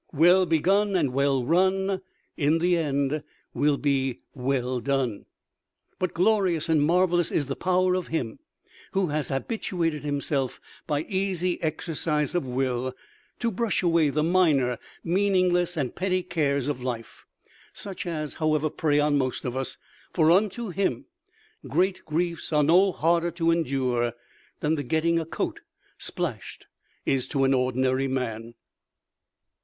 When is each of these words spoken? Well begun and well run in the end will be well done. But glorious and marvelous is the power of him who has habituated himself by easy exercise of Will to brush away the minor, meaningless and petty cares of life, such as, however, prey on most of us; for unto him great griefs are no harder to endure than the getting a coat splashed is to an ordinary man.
Well 0.13 0.47
begun 0.47 0.95
and 0.95 1.13
well 1.13 1.45
run 1.45 2.01
in 2.35 2.57
the 2.57 2.75
end 2.75 3.21
will 3.53 3.77
be 3.77 4.21
well 4.33 4.79
done. 4.79 5.27
But 5.99 6.15
glorious 6.15 6.67
and 6.69 6.81
marvelous 6.81 7.31
is 7.31 7.45
the 7.45 7.55
power 7.55 7.93
of 7.93 8.07
him 8.07 8.39
who 8.93 9.09
has 9.09 9.27
habituated 9.27 10.01
himself 10.03 10.59
by 10.87 11.03
easy 11.03 11.61
exercise 11.61 12.33
of 12.33 12.47
Will 12.47 12.95
to 13.37 13.51
brush 13.51 13.83
away 13.83 14.09
the 14.09 14.23
minor, 14.23 14.79
meaningless 15.03 15.77
and 15.77 15.95
petty 15.95 16.23
cares 16.23 16.67
of 16.67 16.81
life, 16.81 17.27
such 17.71 18.07
as, 18.07 18.33
however, 18.33 18.71
prey 18.71 18.99
on 18.99 19.19
most 19.19 19.45
of 19.45 19.55
us; 19.55 19.77
for 20.13 20.31
unto 20.31 20.69
him 20.71 21.05
great 21.67 22.03
griefs 22.05 22.51
are 22.51 22.63
no 22.63 22.91
harder 22.91 23.29
to 23.29 23.51
endure 23.51 24.13
than 24.61 24.73
the 24.73 24.83
getting 24.83 25.19
a 25.19 25.25
coat 25.27 25.59
splashed 25.99 26.65
is 27.05 27.27
to 27.27 27.43
an 27.43 27.53
ordinary 27.53 28.07
man. 28.07 28.55